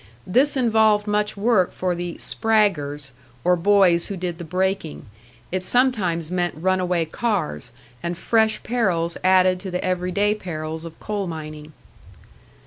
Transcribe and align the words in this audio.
This 0.25 0.57
involved 0.57 1.05
much 1.05 1.37
work 1.37 1.71
for 1.71 1.93
the 1.93 2.15
"spraggers," 2.17 3.11
or 3.43 3.55
boys 3.55 4.07
who 4.07 4.17
did 4.17 4.39
the 4.39 4.43
braking; 4.43 5.05
it 5.51 5.63
sometimes 5.63 6.31
meant 6.31 6.55
run 6.57 6.79
away 6.79 7.05
cars, 7.05 7.71
and 8.01 8.17
fresh 8.17 8.63
perils 8.63 9.15
added 9.23 9.59
to 9.59 9.69
the 9.69 9.85
everyday 9.85 10.33
perils 10.33 10.85
of 10.85 10.99
coal 10.99 11.27
mining. 11.27 11.71